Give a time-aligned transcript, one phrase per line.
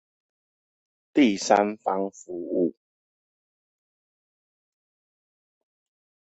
[1.13, 2.73] 第三方服務